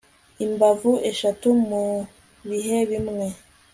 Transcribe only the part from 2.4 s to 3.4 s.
bihe bimwe